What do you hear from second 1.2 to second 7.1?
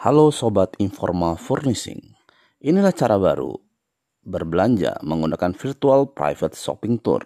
Furnishing, inilah cara baru berbelanja menggunakan virtual private shopping